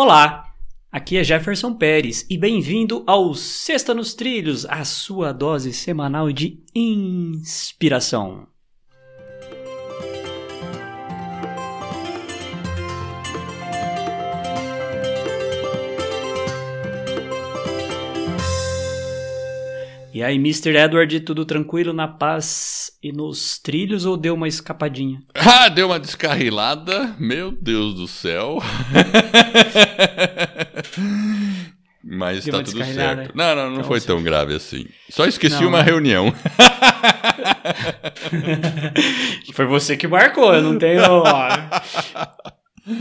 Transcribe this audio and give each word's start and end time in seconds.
Olá, 0.00 0.54
aqui 0.92 1.16
é 1.16 1.24
Jefferson 1.24 1.74
Pérez 1.74 2.24
e 2.30 2.38
bem-vindo 2.38 3.02
ao 3.04 3.34
Sexta 3.34 3.92
nos 3.92 4.14
Trilhos, 4.14 4.64
a 4.66 4.84
sua 4.84 5.32
dose 5.32 5.72
semanal 5.72 6.30
de 6.30 6.62
inspiração. 6.72 8.46
E 20.18 20.22
aí, 20.24 20.34
Mr. 20.34 20.76
Edward, 20.76 21.20
tudo 21.20 21.44
tranquilo, 21.44 21.92
na 21.92 22.08
paz 22.08 22.90
e 23.00 23.12
nos 23.12 23.56
trilhos 23.56 24.04
ou 24.04 24.16
deu 24.16 24.34
uma 24.34 24.48
escapadinha? 24.48 25.22
Ah, 25.32 25.68
deu 25.68 25.86
uma 25.86 26.00
descarrilada, 26.00 27.14
meu 27.20 27.52
Deus 27.52 27.94
do 27.94 28.08
céu. 28.08 28.58
Mas 32.02 32.44
Deu 32.44 32.54
tá 32.54 32.64
tudo 32.64 32.84
certo. 32.84 33.30
Não, 33.32 33.54
não, 33.54 33.66
não 33.66 33.72
Então, 33.74 33.84
foi 33.84 34.00
tão 34.00 34.20
grave 34.20 34.56
assim. 34.56 34.86
Só 35.08 35.24
esqueci 35.24 35.60
Não, 35.60 35.68
uma 35.68 35.82
reunião. 35.82 36.34
Foi 39.54 39.66
você 39.66 39.96
que 39.96 40.08
marcou, 40.08 40.52
eu 40.52 40.62
não 40.62 40.76
tenho. 40.78 41.00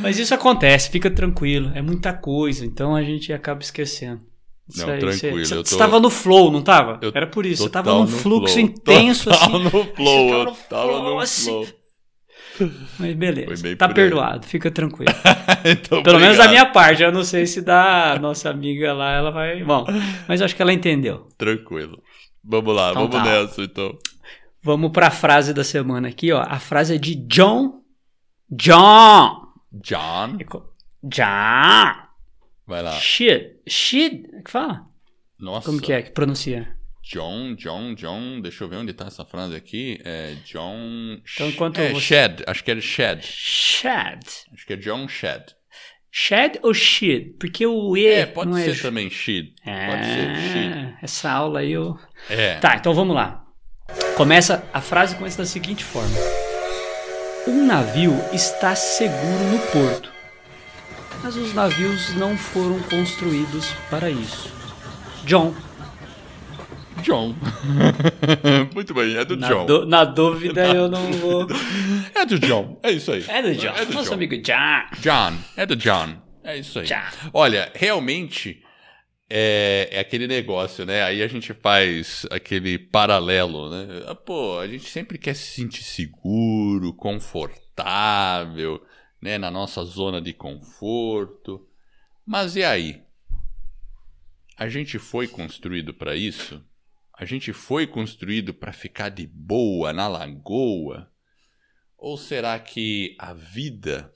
Mas 0.00 0.18
isso 0.18 0.34
acontece, 0.34 0.90
fica 0.90 1.10
tranquilo. 1.10 1.72
É 1.74 1.82
muita 1.82 2.14
coisa, 2.14 2.64
então 2.64 2.96
a 2.96 3.02
gente 3.02 3.30
acaba 3.32 3.60
esquecendo. 3.60 4.31
Não, 4.76 4.88
aí, 4.88 5.00
tranquilo, 5.00 5.44
Você, 5.44 5.62
tô- 5.64 5.76
tava 5.76 6.00
no 6.00 6.08
flow, 6.08 6.50
não 6.50 6.62
tava? 6.62 6.98
Eu- 7.02 7.12
Era 7.14 7.26
por 7.26 7.44
isso. 7.44 7.62
Você 7.64 7.68
Total 7.68 7.82
tava 7.84 7.98
num 7.98 8.06
fluxo 8.06 8.54
flow. 8.54 8.64
intenso 8.64 9.30
Total 9.30 9.48
assim. 9.48 9.62
no 9.64 9.70
flow, 9.70 9.86
tava 10.28 10.32
eu 10.32 10.44
no 10.44 10.54
tava 10.68 10.82
flow, 10.88 11.02
no 11.14 11.18
assim. 11.18 11.44
flow. 11.50 11.66
Mas 12.98 13.14
beleza. 13.14 13.76
Tá 13.76 13.88
perdoado, 13.88 14.46
fica 14.46 14.70
tranquilo. 14.70 15.12
Então, 15.64 16.02
Pelo 16.02 16.18
menos 16.18 16.38
a 16.40 16.44
obrigado. 16.44 16.50
minha 16.50 16.66
parte. 16.66 17.02
Eu 17.02 17.12
não 17.12 17.22
sei 17.24 17.46
se 17.46 17.60
da 17.62 18.18
nossa 18.20 18.50
amiga 18.50 18.92
lá 18.92 19.12
ela 19.12 19.30
vai. 19.30 19.62
Bom, 19.62 19.84
mas 20.28 20.42
acho 20.42 20.54
que 20.56 20.60
ela 20.62 20.72
entendeu. 20.72 21.28
Tranquilo. 21.38 21.98
Vamos 22.44 22.74
lá, 22.74 22.90
Então 22.90 23.08
vamos 23.08 23.16
tá. 23.16 23.24
nessa 23.42 23.62
então. 23.62 23.96
Vamos 24.62 24.90
pra 24.92 25.10
frase 25.10 25.54
da 25.54 25.62
semana 25.64 26.08
aqui, 26.08 26.32
ó. 26.32 26.42
A 26.46 26.58
frase 26.58 26.94
é 26.96 26.98
de 26.98 27.14
John. 27.14 27.80
John! 28.50 29.42
John, 29.72 30.36
John! 31.02 31.92
Vai 32.66 32.82
lá. 32.82 32.92
Shit. 32.92 33.56
Shit. 33.68 34.22
Que 34.44 34.50
fala? 34.50 34.86
Nossa. 35.38 35.66
Como 35.66 35.80
que 35.80 35.92
é 35.92 36.02
que 36.02 36.10
pronuncia? 36.10 36.76
John, 37.02 37.54
John, 37.56 37.94
John. 37.94 38.40
Deixa 38.40 38.62
eu 38.64 38.68
ver 38.68 38.76
onde 38.76 38.92
tá 38.92 39.06
essa 39.06 39.24
frase 39.24 39.56
aqui. 39.56 40.00
É 40.04 40.34
John. 40.44 41.18
Então, 41.34 41.48
enquanto 41.48 41.78
é, 41.80 41.90
você- 41.90 42.00
Shed. 42.00 42.44
Acho 42.46 42.62
que 42.64 42.70
é 42.70 42.80
Shed. 42.80 43.22
Shed. 43.26 44.20
Acho 44.54 44.66
que 44.66 44.72
é 44.72 44.76
John 44.76 45.08
Shed. 45.08 45.44
Shed 46.14 46.58
ou 46.62 46.74
shit? 46.74 47.30
Porque 47.40 47.66
o 47.66 47.96
E 47.96 48.06
É, 48.06 48.26
pode 48.26 48.50
é... 48.60 48.64
ser 48.74 48.82
também 48.82 49.08
Shed. 49.10 49.54
Pode 49.64 50.04
ser 50.04 50.52
Shed. 50.52 50.74
Ah, 50.74 50.98
essa 51.02 51.30
aula 51.30 51.60
aí 51.60 51.72
eu... 51.72 51.98
É. 52.28 52.58
Tá, 52.58 52.76
então 52.76 52.92
vamos 52.94 53.16
lá. 53.16 53.44
Começa, 54.16 54.64
a 54.72 54.80
frase 54.80 55.16
começa 55.16 55.38
da 55.38 55.46
seguinte 55.46 55.82
forma. 55.82 56.14
Um 57.48 57.66
navio 57.66 58.12
está 58.32 58.74
seguro 58.76 59.44
no 59.50 59.58
porto, 59.72 60.12
mas 61.22 61.36
os 61.36 61.54
navios 61.54 62.14
não 62.14 62.36
foram 62.36 62.80
construídos 62.82 63.72
para 63.88 64.10
isso. 64.10 64.50
John, 65.24 65.54
John. 67.02 67.34
Muito 68.74 68.94
bem, 68.94 69.16
é 69.16 69.24
do 69.24 69.36
na, 69.36 69.48
John. 69.48 69.84
na 69.86 70.04
dúvida 70.04 70.66
eu 70.68 70.88
não 70.88 71.10
vou... 71.18 71.46
É 72.14 72.24
do 72.24 72.38
John. 72.38 72.78
É 72.82 72.90
isso 72.92 73.12
aí. 73.12 73.24
É 73.28 73.42
do 73.42 73.54
John, 73.54 73.68
É 73.76 73.84
do 73.84 73.92
nosso 73.92 74.08
John. 74.08 74.14
amigo 74.14 74.36
John. 74.38 74.82
John. 75.00 75.38
É 75.56 75.66
do 75.66 75.76
John. 75.76 76.16
É 76.44 76.56
isso 76.56 76.78
aí. 76.78 76.86
John. 76.86 77.28
Olha, 77.32 77.70
realmente 77.74 78.62
é, 79.28 79.88
é 79.92 80.00
aquele 80.00 80.26
negócio, 80.26 80.84
né? 80.84 81.02
Aí 81.02 81.22
a 81.22 81.28
gente 81.28 81.52
faz 81.54 82.26
aquele 82.30 82.78
paralelo, 82.78 83.70
né? 83.70 84.02
Ah, 84.06 84.14
Pô, 84.14 84.58
a 84.58 84.66
gente 84.68 84.88
sempre 84.88 85.18
quer 85.18 85.34
se 85.34 85.54
sentir 85.54 85.82
seguro, 85.82 86.92
confortável, 86.94 88.80
né? 89.22 89.38
Na 89.38 89.50
nossa 89.50 89.84
zona 89.84 90.20
de 90.20 90.32
conforto. 90.32 91.66
Mas 92.26 92.56
e 92.56 92.64
aí? 92.64 93.02
A 94.56 94.68
gente 94.68 94.98
foi 94.98 95.28
construído 95.28 95.94
para 95.94 96.16
isso? 96.16 96.62
A 97.14 97.24
gente 97.24 97.52
foi 97.52 97.86
construído 97.86 98.52
para 98.52 98.72
ficar 98.72 99.08
de 99.08 99.26
boa 99.26 99.92
na 99.92 100.08
lagoa? 100.08 101.10
Ou 101.96 102.18
será 102.18 102.58
que 102.58 103.14
a 103.18 103.32
vida 103.32 104.12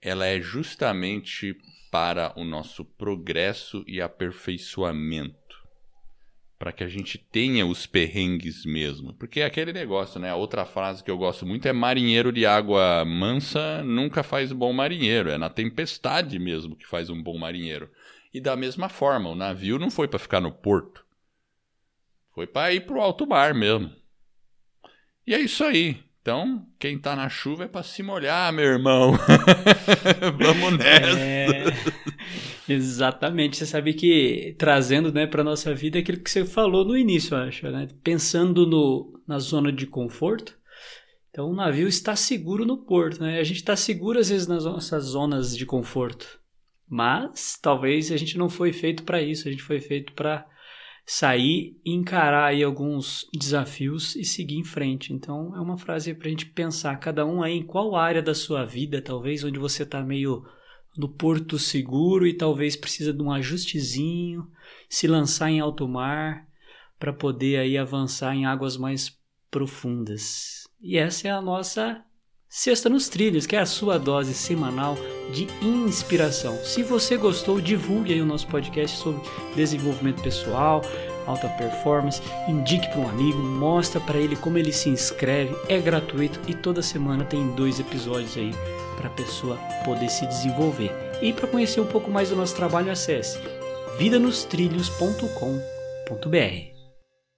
ela 0.00 0.26
é 0.26 0.40
justamente 0.40 1.56
para 1.90 2.38
o 2.38 2.44
nosso 2.44 2.84
progresso 2.84 3.82
e 3.86 4.00
aperfeiçoamento? 4.00 5.47
Para 6.58 6.72
que 6.72 6.82
a 6.82 6.88
gente 6.88 7.18
tenha 7.18 7.64
os 7.64 7.86
perrengues 7.86 8.64
mesmo. 8.64 9.14
Porque 9.14 9.40
é 9.40 9.44
aquele 9.44 9.72
negócio, 9.72 10.18
né? 10.18 10.30
A 10.30 10.34
outra 10.34 10.64
frase 10.64 11.04
que 11.04 11.10
eu 11.10 11.16
gosto 11.16 11.46
muito 11.46 11.68
é 11.68 11.72
marinheiro 11.72 12.32
de 12.32 12.44
água 12.44 13.04
mansa 13.04 13.82
nunca 13.84 14.22
faz 14.22 14.52
bom 14.52 14.72
marinheiro. 14.72 15.30
É 15.30 15.38
na 15.38 15.48
tempestade 15.48 16.38
mesmo 16.38 16.74
que 16.74 16.86
faz 16.86 17.10
um 17.10 17.22
bom 17.22 17.38
marinheiro. 17.38 17.88
E 18.34 18.40
da 18.40 18.56
mesma 18.56 18.88
forma, 18.88 19.30
o 19.30 19.34
navio 19.34 19.78
não 19.78 19.90
foi 19.90 20.08
para 20.08 20.18
ficar 20.18 20.40
no 20.40 20.50
porto. 20.50 21.04
Foi 22.34 22.46
para 22.46 22.72
ir 22.72 22.86
para 22.86 22.96
o 22.96 23.00
alto 23.00 23.26
mar 23.26 23.54
mesmo. 23.54 23.92
E 25.26 25.34
é 25.34 25.40
isso 25.40 25.62
aí. 25.64 26.02
Então, 26.20 26.66
quem 26.78 26.98
tá 26.98 27.16
na 27.16 27.28
chuva 27.28 27.64
é 27.64 27.68
para 27.68 27.82
se 27.82 28.02
molhar, 28.02 28.52
meu 28.52 28.64
irmão. 28.64 29.12
Vamos 30.38 30.78
nessa. 30.78 31.18
É, 31.18 31.64
exatamente. 32.68 33.56
Você 33.56 33.66
sabe 33.66 33.94
que 33.94 34.54
trazendo 34.58 35.12
né, 35.12 35.26
para 35.26 35.44
nossa 35.44 35.74
vida 35.74 35.98
aquilo 35.98 36.20
que 36.20 36.30
você 36.30 36.44
falou 36.44 36.84
no 36.84 36.96
início, 36.96 37.34
eu 37.34 37.42
acho, 37.42 37.70
né? 37.70 37.88
Pensando 38.02 38.66
no, 38.66 39.20
na 39.26 39.38
zona 39.38 39.72
de 39.72 39.86
conforto. 39.86 40.56
Então 41.30 41.50
o 41.50 41.54
navio 41.54 41.86
está 41.86 42.16
seguro 42.16 42.64
no 42.64 42.78
porto, 42.78 43.20
né? 43.20 43.38
A 43.38 43.44
gente 43.44 43.58
está 43.58 43.76
seguro 43.76 44.18
às 44.18 44.28
vezes 44.28 44.46
nas 44.46 44.64
nossas 44.64 45.04
zonas 45.04 45.56
de 45.56 45.64
conforto. 45.64 46.40
Mas 46.88 47.58
talvez 47.60 48.10
a 48.10 48.16
gente 48.16 48.38
não 48.38 48.48
foi 48.48 48.72
feito 48.72 49.02
para 49.02 49.20
isso, 49.20 49.46
a 49.46 49.50
gente 49.50 49.62
foi 49.62 49.80
feito 49.80 50.12
para 50.14 50.46
sair 51.04 51.80
encarar 51.86 52.46
aí 52.46 52.62
alguns 52.62 53.26
desafios 53.32 54.14
e 54.16 54.24
seguir 54.24 54.56
em 54.56 54.64
frente. 54.64 55.12
Então 55.12 55.54
é 55.54 55.60
uma 55.60 55.78
frase 55.78 56.14
para 56.14 56.26
a 56.26 56.30
gente 56.30 56.46
pensar, 56.46 56.98
cada 56.98 57.24
um 57.24 57.42
aí 57.42 57.54
em 57.54 57.62
qual 57.62 57.96
área 57.96 58.22
da 58.22 58.34
sua 58.34 58.64
vida, 58.64 59.00
talvez 59.00 59.44
onde 59.44 59.58
você 59.58 59.84
está 59.84 60.02
meio 60.02 60.44
no 60.98 61.08
porto 61.08 61.60
seguro 61.60 62.26
e 62.26 62.34
talvez 62.34 62.74
precisa 62.74 63.12
de 63.12 63.22
um 63.22 63.30
ajustezinho, 63.30 64.50
se 64.90 65.06
lançar 65.06 65.48
em 65.48 65.60
alto 65.60 65.86
mar 65.86 66.44
para 66.98 67.12
poder 67.12 67.60
aí 67.60 67.78
avançar 67.78 68.34
em 68.34 68.44
águas 68.44 68.76
mais 68.76 69.16
profundas. 69.48 70.68
E 70.80 70.98
essa 70.98 71.28
é 71.28 71.30
a 71.30 71.40
nossa 71.40 72.04
Sexta 72.48 72.88
nos 72.88 73.08
Trilhos, 73.08 73.46
que 73.46 73.54
é 73.54 73.60
a 73.60 73.66
sua 73.66 73.98
dose 73.98 74.32
semanal 74.32 74.96
de 75.32 75.46
inspiração. 75.62 76.56
Se 76.64 76.82
você 76.82 77.16
gostou, 77.16 77.60
divulgue 77.60 78.14
aí 78.14 78.22
o 78.22 78.26
nosso 78.26 78.48
podcast 78.48 78.96
sobre 78.96 79.20
desenvolvimento 79.54 80.22
pessoal, 80.22 80.80
alta 81.28 81.48
performance, 81.48 82.20
indique 82.48 82.88
para 82.88 83.00
um 83.00 83.08
amigo, 83.08 83.38
mostra 83.38 84.00
para 84.00 84.18
ele 84.18 84.36
como 84.36 84.58
ele 84.58 84.72
se 84.72 84.88
inscreve, 84.88 85.54
é 85.68 85.78
gratuito 85.78 86.40
e 86.48 86.54
toda 86.54 86.82
semana 86.82 87.24
tem 87.24 87.54
dois 87.54 87.78
episódios 87.78 88.36
aí 88.36 88.52
para 88.96 89.06
a 89.08 89.12
pessoa 89.12 89.56
poder 89.84 90.08
se 90.08 90.26
desenvolver. 90.26 90.90
E 91.22 91.32
para 91.32 91.46
conhecer 91.46 91.80
um 91.80 91.86
pouco 91.86 92.10
mais 92.10 92.30
do 92.30 92.36
nosso 92.36 92.56
trabalho, 92.56 92.90
acesse 92.90 93.38
vidanostrilhos.com.br. 93.98 96.77